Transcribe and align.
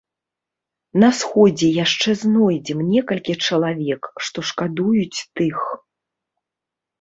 На 1.01 1.09
сходзе 1.17 1.67
яшчэ 1.85 2.09
знойдзем 2.21 2.79
некалькі 2.93 3.33
чалавек, 3.49 4.09
што 4.29 4.39
шкадуюць 4.53 5.19
тых. 5.37 5.59